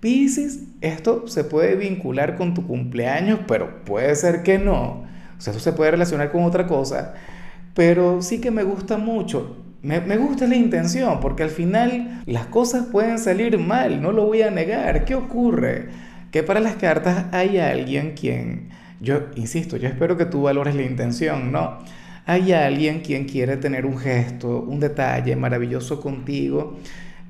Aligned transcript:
Pisces, 0.00 0.60
esto 0.80 1.26
se 1.26 1.42
puede 1.42 1.74
vincular 1.74 2.36
con 2.36 2.54
tu 2.54 2.66
cumpleaños, 2.66 3.40
pero 3.48 3.84
puede 3.84 4.14
ser 4.14 4.44
que 4.44 4.58
no. 4.58 5.04
O 5.36 5.40
sea, 5.40 5.52
eso 5.52 5.60
se 5.60 5.72
puede 5.72 5.90
relacionar 5.90 6.30
con 6.30 6.44
otra 6.44 6.68
cosa. 6.68 7.14
Pero 7.74 8.22
sí 8.22 8.40
que 8.40 8.52
me 8.52 8.62
gusta 8.62 8.96
mucho. 8.96 9.56
Me, 9.82 10.00
me, 10.00 10.16
gusta 10.16 10.46
la 10.46 10.56
intención, 10.56 11.18
porque 11.20 11.42
al 11.42 11.50
final 11.50 12.22
las 12.26 12.46
cosas 12.46 12.86
pueden 12.86 13.18
salir 13.18 13.58
mal, 13.58 14.00
no 14.02 14.12
lo 14.12 14.26
voy 14.26 14.42
a 14.42 14.50
negar. 14.50 15.04
¿Qué 15.04 15.14
ocurre? 15.14 15.88
Que 16.30 16.42
para 16.42 16.60
las 16.60 16.76
cartas 16.76 17.26
hay 17.32 17.58
alguien 17.58 18.14
quien, 18.14 18.70
yo 19.00 19.28
insisto, 19.36 19.76
yo 19.76 19.88
espero 19.88 20.16
que 20.16 20.26
tú 20.26 20.42
valores 20.42 20.74
la 20.74 20.82
intención, 20.82 21.52
¿no? 21.52 21.78
Hay 22.26 22.52
alguien 22.52 23.00
quien 23.00 23.24
quiere 23.24 23.56
tener 23.56 23.86
un 23.86 23.98
gesto, 23.98 24.60
un 24.60 24.80
detalle 24.80 25.34
maravilloso 25.34 26.00
contigo 26.00 26.76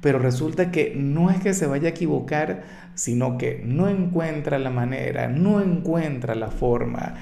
pero 0.00 0.18
resulta 0.18 0.70
que 0.70 0.94
no 0.96 1.30
es 1.30 1.40
que 1.40 1.54
se 1.54 1.66
vaya 1.66 1.88
a 1.88 1.90
equivocar, 1.90 2.62
sino 2.94 3.38
que 3.38 3.62
no 3.64 3.88
encuentra 3.88 4.58
la 4.58 4.70
manera, 4.70 5.28
no 5.28 5.60
encuentra 5.60 6.34
la 6.34 6.48
forma. 6.48 7.14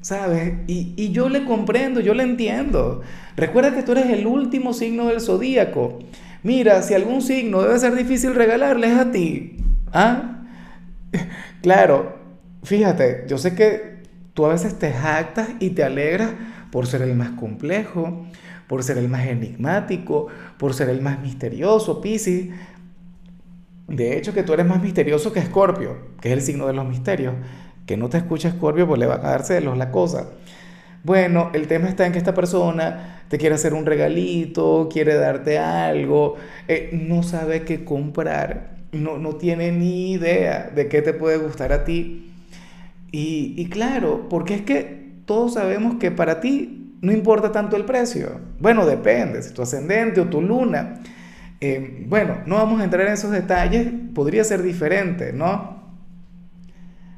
¿Sabes? 0.00 0.54
Y, 0.66 1.12
yo 1.12 1.28
le 1.28 1.44
comprendo, 1.44 2.00
yo 2.00 2.12
le 2.12 2.24
entiendo. 2.24 3.02
Recuerda 3.36 3.72
que 3.72 3.84
tú 3.84 3.92
eres 3.92 4.06
el 4.06 4.26
último 4.26 4.72
signo 4.72 5.06
del 5.06 5.20
zodíaco. 5.20 6.00
Mira, 6.42 6.82
si 6.82 6.94
algún 6.94 7.22
signo 7.22 7.62
debe 7.62 7.78
ser 7.78 7.94
difícil 7.94 8.34
regalarle 8.34 8.88
es 8.88 8.98
a 8.98 9.10
ti. 9.10 9.56
¿Ah? 9.92 10.44
Claro, 11.62 12.18
fíjate, 12.64 13.24
yo 13.28 13.38
sé 13.38 13.54
que 13.54 14.02
tú 14.34 14.46
a 14.46 14.48
veces 14.48 14.80
te 14.80 14.90
jactas 14.90 15.48
y 15.60 15.70
te 15.70 15.84
alegras 15.84 16.32
por 16.72 16.88
ser 16.88 17.02
el 17.02 17.14
más 17.14 17.30
complejo, 17.30 18.26
por 18.72 18.82
ser 18.82 18.96
el 18.96 19.10
más 19.10 19.26
enigmático, 19.26 20.28
por 20.56 20.72
ser 20.72 20.88
el 20.88 21.02
más 21.02 21.20
misterioso, 21.20 22.00
Piscis. 22.00 22.48
De 23.86 24.16
hecho, 24.16 24.32
que 24.32 24.44
tú 24.44 24.54
eres 24.54 24.64
más 24.64 24.80
misterioso 24.80 25.30
que 25.30 25.40
Escorpio, 25.40 25.98
que 26.22 26.30
es 26.30 26.32
el 26.38 26.40
signo 26.40 26.66
de 26.66 26.72
los 26.72 26.88
misterios. 26.88 27.34
Que 27.84 27.98
no 27.98 28.08
te 28.08 28.16
escucha 28.16 28.48
Escorpio, 28.48 28.88
pues 28.88 28.98
le 28.98 29.04
va 29.04 29.16
a 29.16 29.18
darse 29.18 29.52
de 29.52 29.60
los 29.60 29.76
la 29.76 29.90
cosa. 29.90 30.30
Bueno, 31.04 31.50
el 31.52 31.66
tema 31.66 31.86
está 31.86 32.06
en 32.06 32.12
que 32.12 32.18
esta 32.18 32.32
persona 32.32 33.24
te 33.28 33.36
quiere 33.36 33.56
hacer 33.56 33.74
un 33.74 33.84
regalito, 33.84 34.88
quiere 34.90 35.16
darte 35.16 35.58
algo, 35.58 36.36
eh, 36.66 36.88
no 36.94 37.22
sabe 37.22 37.64
qué 37.64 37.84
comprar, 37.84 38.76
no, 38.92 39.18
no 39.18 39.36
tiene 39.36 39.70
ni 39.70 40.12
idea 40.12 40.72
de 40.74 40.88
qué 40.88 41.02
te 41.02 41.12
puede 41.12 41.36
gustar 41.36 41.74
a 41.74 41.84
ti. 41.84 42.32
Y 43.10 43.68
claro, 43.68 44.30
porque 44.30 44.54
es 44.54 44.62
que 44.62 45.12
todos 45.26 45.52
sabemos 45.52 45.96
que 45.96 46.10
para 46.10 46.40
ti 46.40 46.81
no 47.02 47.12
importa 47.12 47.52
tanto 47.52 47.76
el 47.76 47.84
precio. 47.84 48.40
Bueno, 48.60 48.86
depende, 48.86 49.42
si 49.42 49.52
tu 49.52 49.60
ascendente 49.60 50.20
o 50.20 50.28
tu 50.28 50.40
luna. 50.40 51.00
Eh, 51.60 52.06
bueno, 52.08 52.38
no 52.46 52.56
vamos 52.56 52.80
a 52.80 52.84
entrar 52.84 53.06
en 53.06 53.12
esos 53.12 53.32
detalles, 53.32 53.88
podría 54.14 54.44
ser 54.44 54.62
diferente, 54.62 55.32
¿no? 55.32 55.82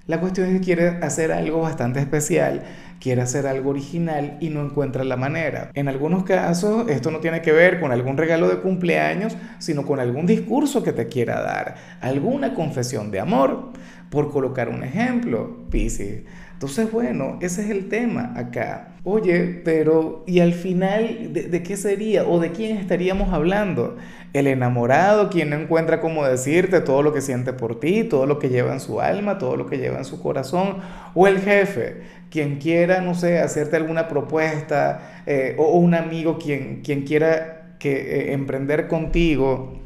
La 0.07 0.21
cuestión 0.21 0.49
es 0.49 0.55
que 0.55 0.61
quiere 0.61 0.89
hacer 1.03 1.33
algo 1.33 1.61
bastante 1.61 2.01
especial, 2.01 2.63
quiere 3.01 3.23
hacer 3.23 3.47
algo 3.47 3.71
original 3.71 4.37
y 4.41 4.51
no 4.51 4.63
encuentra 4.63 5.05
la 5.05 5.17
manera. 5.17 5.71
En 5.75 5.89
algunos 5.89 6.25
casos 6.25 6.89
esto 6.89 7.11
no 7.11 7.21
tiene 7.21 7.41
que 7.41 7.53
ver 7.53 7.81
con 7.81 7.93
algún 7.93 8.17
regalo 8.17 8.49
de 8.49 8.59
cumpleaños, 8.59 9.37
sino 9.59 9.87
con 9.87 10.01
algún 10.01 10.27
discurso 10.27 10.83
que 10.83 10.93
te 10.93 11.09
quiera 11.09 11.41
dar, 11.41 11.77
alguna 12.01 12.55
confesión 12.55 13.11
de 13.11 13.21
amor, 13.21 13.73
por 14.11 14.31
colocar 14.31 14.69
un 14.69 14.83
ejemplo, 14.85 15.67
Piscis. 15.71 16.23
Entonces, 16.65 16.91
bueno, 16.91 17.37
ese 17.43 17.63
es 17.63 17.69
el 17.69 17.91
tema 17.91 18.33
acá. 18.37 18.95
Oye, 19.05 19.61
pero 19.67 20.25
¿y 20.27 20.41
al 20.41 20.55
final 20.55 21.35
de, 21.35 21.63
qué 21.63 21.77
sería 21.77 22.27
o 22.27 22.41
de 22.41 22.53
quién 22.53 22.79
estaríamos 22.79 23.35
hablando? 23.35 23.99
El 24.33 24.47
enamorado, 24.47 25.29
quien 25.29 25.51
no 25.51 25.57
encuentra 25.57 26.01
cómo 26.01 26.25
decirte 26.25 26.81
todo 26.81 27.03
lo 27.03 27.13
que 27.13 27.21
siente 27.21 27.53
por 27.53 27.81
ti, 27.81 28.05
todo 28.05 28.25
lo 28.25 28.39
que 28.39 28.49
lleva 28.49 28.73
en 28.73 28.81
su 28.81 29.03
alma, 29.03 29.37
todo 29.37 29.57
lo 29.57 29.67
que 29.67 29.77
lleva 29.77 29.99
en 29.99 30.07
su 30.07 30.23
corazón, 30.23 30.79
o 31.13 31.27
el 31.27 31.41
jefe, 31.41 32.01
quien 32.31 32.57
quiera, 32.57 33.03
no 33.03 33.15
sé, 33.15 33.41
hacerte 33.41 33.77
alguna 33.77 34.09
propuesta, 34.09 35.23
eh, 35.27 35.57
o, 35.59 35.77
un 35.77 35.93
amigo 35.95 36.39
quien, 36.39 36.81
quien 36.81 37.03
quiera 37.03 37.75
que, 37.79 37.93
eh, 37.93 38.33
emprender 38.33 38.89
contigo. 38.89 39.81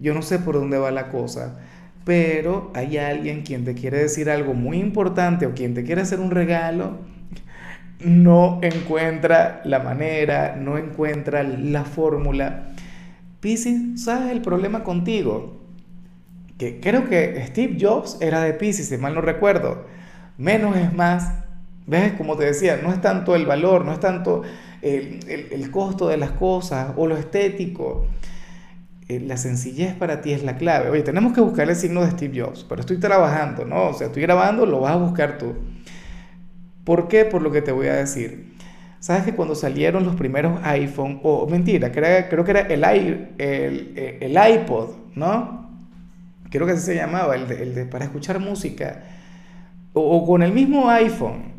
Yo 0.00 0.12
no 0.12 0.22
sé 0.22 0.40
por 0.40 0.56
dónde 0.56 0.76
va 0.76 0.90
la 0.90 1.08
cosa 1.08 1.60
pero 2.06 2.70
hay 2.72 2.98
alguien 2.98 3.42
quien 3.42 3.64
te 3.64 3.74
quiere 3.74 3.98
decir 3.98 4.30
algo 4.30 4.54
muy 4.54 4.78
importante 4.78 5.44
o 5.44 5.54
quien 5.54 5.74
te 5.74 5.82
quiere 5.82 6.02
hacer 6.02 6.20
un 6.20 6.30
regalo, 6.30 6.98
no 7.98 8.60
encuentra 8.62 9.60
la 9.64 9.80
manera, 9.80 10.54
no 10.54 10.78
encuentra 10.78 11.42
la 11.42 11.82
fórmula. 11.82 12.68
Pisces, 13.40 14.04
¿sabes 14.04 14.30
el 14.30 14.40
problema 14.40 14.84
contigo? 14.84 15.60
Que 16.58 16.78
creo 16.78 17.08
que 17.08 17.44
Steve 17.48 17.76
Jobs 17.80 18.18
era 18.20 18.40
de 18.40 18.54
Pisces, 18.54 18.88
si 18.88 18.98
mal 18.98 19.16
no 19.16 19.20
recuerdo. 19.20 19.86
Menos 20.38 20.76
es 20.76 20.94
más. 20.94 21.32
¿Ves? 21.88 22.12
Como 22.12 22.36
te 22.36 22.44
decía, 22.44 22.78
no 22.80 22.92
es 22.92 23.00
tanto 23.00 23.34
el 23.34 23.46
valor, 23.46 23.84
no 23.84 23.92
es 23.92 23.98
tanto 23.98 24.42
el, 24.80 25.18
el 25.26 25.70
costo 25.72 26.06
de 26.06 26.18
las 26.18 26.30
cosas 26.30 26.92
o 26.96 27.08
lo 27.08 27.16
estético 27.16 28.06
eh, 29.08 29.20
la 29.20 29.36
sencillez 29.36 29.94
para 29.94 30.20
ti 30.20 30.32
es 30.32 30.42
la 30.42 30.56
clave. 30.56 30.90
Oye, 30.90 31.02
tenemos 31.02 31.32
que 31.32 31.40
buscar 31.40 31.68
el 31.68 31.76
signo 31.76 32.02
de 32.04 32.10
Steve 32.10 32.40
Jobs, 32.40 32.64
pero 32.68 32.80
estoy 32.80 32.98
trabajando, 32.98 33.64
¿no? 33.64 33.90
O 33.90 33.94
sea, 33.94 34.08
estoy 34.08 34.22
grabando, 34.22 34.66
lo 34.66 34.80
vas 34.80 34.92
a 34.92 34.96
buscar 34.96 35.38
tú. 35.38 35.54
¿Por 36.84 37.06
qué? 37.06 37.24
Por 37.24 37.42
lo 37.42 37.52
que 37.52 37.62
te 37.62 37.70
voy 37.70 37.86
a 37.86 37.94
decir. 37.94 38.54
¿Sabes 38.98 39.22
que 39.24 39.34
cuando 39.34 39.54
salieron 39.54 40.04
los 40.04 40.16
primeros 40.16 40.58
iPhone, 40.64 41.20
o 41.22 41.46
mentira, 41.46 41.92
creo, 41.92 42.44
que 42.44 42.50
era 42.50 42.60
el, 42.60 42.82
el, 43.38 44.18
el, 44.20 44.54
iPod, 44.54 44.90
¿no? 45.14 45.70
Creo 46.50 46.66
que 46.66 46.72
así 46.72 46.86
se 46.86 46.96
llamaba, 46.96 47.36
el 47.36 47.46
de, 47.46 47.62
el 47.62 47.74
de 47.74 47.86
para 47.86 48.06
escuchar 48.06 48.40
música. 48.40 49.04
O, 49.92 50.00
o 50.00 50.26
con 50.26 50.42
el 50.42 50.52
mismo 50.52 50.90
iPhone 50.90 51.55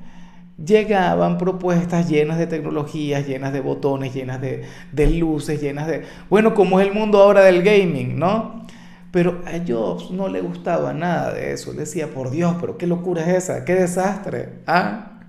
llegaban 0.63 1.37
propuestas 1.37 2.09
llenas 2.09 2.37
de 2.37 2.47
tecnologías, 2.47 3.27
llenas 3.27 3.53
de 3.53 3.61
botones, 3.61 4.13
llenas 4.13 4.41
de, 4.41 4.65
luces, 5.11 5.61
llenas 5.61 5.87
de... 5.87 6.03
Bueno, 6.29 6.53
como 6.53 6.79
es 6.79 6.87
el 6.87 6.93
mundo 6.93 7.19
ahora 7.19 7.43
del 7.43 7.63
gaming, 7.63 8.17
¿no? 8.17 8.65
Pero 9.11 9.41
a 9.45 9.63
Jobs 9.65 10.11
no 10.11 10.27
le 10.27 10.41
gustaba 10.41 10.93
nada 10.93 11.33
de 11.33 11.53
eso. 11.53 11.71
Le 11.73 11.79
decía, 11.79 12.07
por 12.07 12.31
Dios, 12.31 12.55
pero 12.59 12.77
qué 12.77 12.87
locura 12.87 13.21
es 13.21 13.43
esa, 13.43 13.65
qué 13.65 13.75
desastre. 13.75 14.59
¿Ah? 14.65 15.19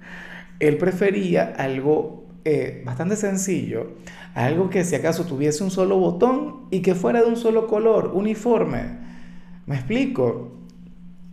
Él 0.58 0.76
prefería 0.78 1.54
algo 1.56 2.26
eh, 2.44 2.82
bastante 2.84 3.14
sencillo, 3.14 3.92
algo 4.34 4.70
que 4.70 4.84
si 4.84 4.96
acaso 4.96 5.24
tuviese 5.24 5.62
un 5.62 5.70
solo 5.70 5.98
botón 5.98 6.66
y 6.70 6.80
que 6.80 6.94
fuera 6.94 7.20
de 7.22 7.28
un 7.28 7.36
solo 7.36 7.66
color, 7.68 8.12
uniforme. 8.14 8.98
¿Me 9.66 9.76
explico? 9.76 10.57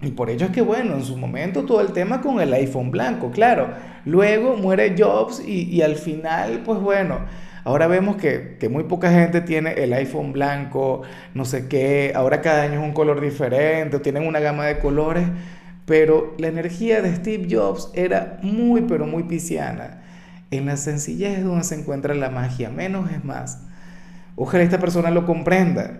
Y 0.01 0.11
por 0.11 0.29
ello 0.29 0.47
es 0.47 0.51
que, 0.51 0.61
bueno, 0.61 0.95
en 0.95 1.03
su 1.03 1.17
momento 1.17 1.63
todo 1.63 1.81
el 1.81 1.93
tema 1.93 2.21
con 2.21 2.39
el 2.41 2.53
iPhone 2.53 2.91
blanco, 2.91 3.31
claro. 3.31 3.69
Luego 4.05 4.57
muere 4.57 4.95
Jobs 4.97 5.41
y, 5.45 5.81
al 5.81 5.95
final, 5.95 6.63
pues 6.65 6.79
bueno, 6.79 7.19
ahora 7.63 7.87
vemos 7.87 8.17
que, 8.17 8.57
que, 8.59 8.69
muy 8.69 8.83
poca 8.83 9.09
gente 9.09 9.41
tiene 9.41 9.71
el 9.73 9.93
iPhone 9.93 10.33
blanco, 10.33 11.01
no 11.33 11.45
sé 11.45 11.67
qué, 11.67 12.11
ahora 12.13 12.41
cada 12.41 12.63
año 12.63 12.81
es 12.81 12.85
un 12.85 12.93
color 12.93 13.21
diferente, 13.21 13.99
tienen 13.99 14.27
una 14.27 14.39
gama 14.39 14.65
de 14.65 14.79
colores, 14.79 15.23
pero 15.85 16.35
la 16.37 16.47
energía 16.47 17.01
de 17.01 17.15
Steve 17.15 17.47
Jobs 17.49 17.89
era 17.93 18.39
muy, 18.41 18.81
pero 18.81 19.07
muy 19.07 19.23
pisciana. 19.23 20.01
En 20.51 20.65
la 20.65 20.77
sencillez 20.77 21.39
es 21.39 21.43
donde 21.43 21.63
se 21.63 21.75
encuentra 21.75 22.13
la 22.13 22.29
magia, 22.29 22.69
menos 22.69 23.11
es 23.11 23.23
más. 23.23 23.63
Ojalá 24.35 24.63
esta 24.63 24.79
persona 24.79 25.09
lo 25.09 25.25
comprenda. 25.25 25.99